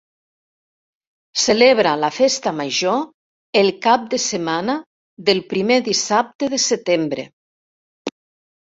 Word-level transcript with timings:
Celebra 1.41 1.91
la 2.05 2.09
Festa 2.15 2.55
Major 2.61 3.61
el 3.63 3.69
cap 3.85 4.09
de 4.15 4.21
setmana 4.25 4.79
del 5.29 5.45
primer 5.55 5.81
dissabte 5.91 6.53
de 6.57 6.63
setembre. 6.69 7.33